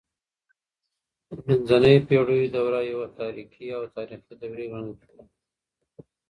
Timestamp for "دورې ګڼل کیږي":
4.41-5.23